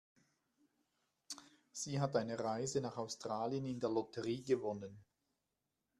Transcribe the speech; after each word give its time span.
Sie 1.71 2.01
hat 2.01 2.15
eine 2.15 2.39
Reise 2.39 2.81
nach 2.81 2.97
Australien 2.97 3.65
in 3.67 3.79
der 3.79 3.91
Lotterie 3.91 4.41
gewonnen. 4.41 5.05